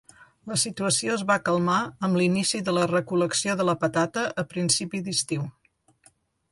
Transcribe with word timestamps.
La 0.51 0.55
situació 0.61 1.11
es 1.15 1.23
va 1.31 1.35
calmar 1.49 1.75
amb 2.07 2.19
l'inici 2.21 2.63
de 2.71 2.75
la 2.79 2.87
recol·lecció 2.95 3.59
de 3.61 3.69
la 3.71 3.77
patata 3.87 4.27
a 4.45 4.49
principi 4.57 5.05
d'estiu. 5.09 5.47